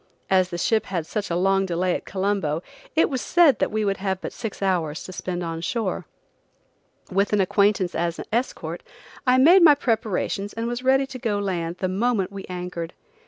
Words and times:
As 0.31 0.49
the 0.49 0.57
ship 0.57 0.87
had 0.87 1.05
such 1.05 1.29
a 1.29 1.35
long 1.35 1.67
delay 1.67 1.93
at 1.93 2.05
Colombo, 2.05 2.63
it 2.95 3.07
was 3.07 3.21
said 3.21 3.59
that 3.59 3.69
we 3.69 3.85
would 3.85 3.97
have 3.97 4.19
but 4.19 4.33
six 4.33 4.59
hours 4.63 5.03
to 5.03 5.13
spend 5.13 5.43
on 5.43 5.61
shore. 5.61 6.07
With 7.11 7.33
an 7.33 7.39
acquaintance 7.39 7.93
as 7.93 8.19
escort, 8.33 8.81
I 9.27 9.37
made 9.37 9.61
my 9.61 9.75
preparations 9.75 10.53
and 10.53 10.65
was 10.67 10.81
ready 10.83 11.05
to 11.05 11.19
go 11.19 11.37
to 11.39 11.45
land 11.45 11.77
the 11.77 11.87
moment 11.87 12.31
we 12.31 12.45
anchored. 12.45 12.93